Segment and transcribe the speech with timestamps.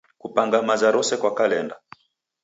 [0.21, 1.75] Kupange maza rose kwa kalenda.